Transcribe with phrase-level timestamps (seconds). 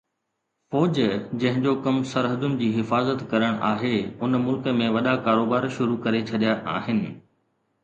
[0.75, 6.01] فوج جنهن جو ڪم سرحدن جي حفاظت ڪرڻ آهي ان ملڪ ۾ وڏا ڪاروبار شروع
[6.09, 7.07] ڪري ڇڏيا آهن